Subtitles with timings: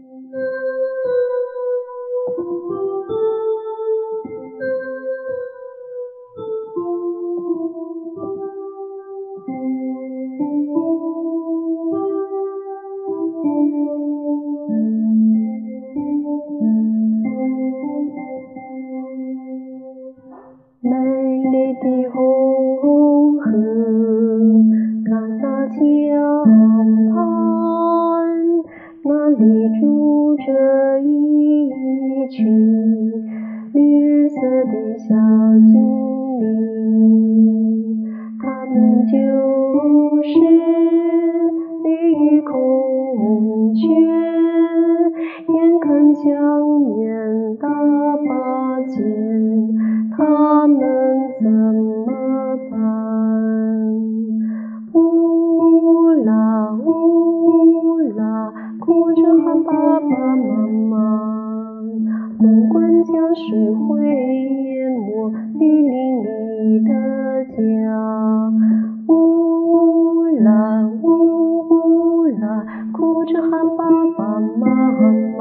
[0.00, 0.40] 的
[29.36, 31.70] 里住着一
[32.30, 32.38] 群
[33.72, 34.34] 绿色
[34.64, 35.14] 的小
[35.66, 35.72] 精
[36.38, 37.96] 灵，
[38.42, 39.12] 它们就
[40.22, 40.28] 是
[41.84, 41.88] 绿
[42.42, 42.52] 孔
[43.74, 43.80] 雀，
[45.48, 46.22] 眼看想
[46.82, 47.69] 念到
[63.34, 65.90] 水会淹没雨林
[66.22, 66.90] 里的
[67.56, 67.58] 家。
[69.06, 69.10] 呜
[70.44, 71.06] 啦呜
[72.40, 72.42] 啦，
[72.92, 73.84] 哭着喊爸
[74.16, 74.66] 爸妈
[75.38, 75.40] 妈。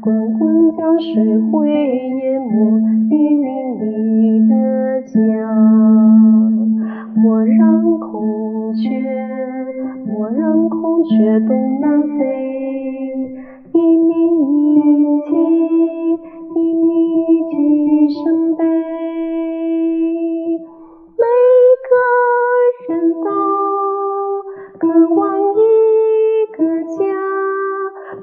[0.00, 0.40] 滚滚
[0.76, 2.52] 江水会淹没
[3.10, 3.46] 雨林
[3.80, 4.52] 里的
[5.02, 5.14] 家，
[7.14, 8.88] 莫让孔雀，
[10.06, 12.24] 莫让孔雀东南飞，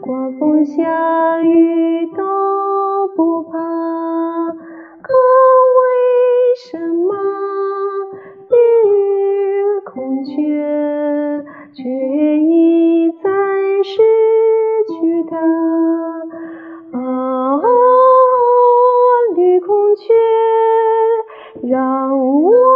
[0.08, 2.24] 刮风下雨都
[3.14, 3.52] 不怕，
[5.02, 5.84] 可为
[6.56, 7.14] 什么
[8.50, 8.56] 绿
[9.84, 11.84] 孔雀却
[12.40, 13.30] 一再
[13.84, 14.02] 失
[14.88, 15.36] 去它？
[16.98, 17.62] 啊，
[19.36, 20.14] 绿孔雀，
[21.68, 22.67] 让我。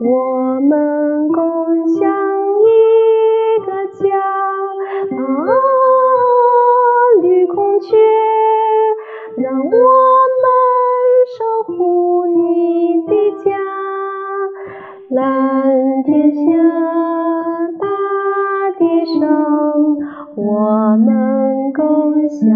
[0.00, 2.08] 我们共享
[2.60, 5.16] 一个家啊。
[7.22, 7.96] 绿孔雀，
[9.36, 10.44] 让我们
[11.26, 13.12] 守护你的
[13.44, 13.50] 家。
[15.08, 16.40] 蓝天下，
[17.80, 17.86] 大
[18.78, 19.26] 地上，
[20.36, 22.46] 我们共享。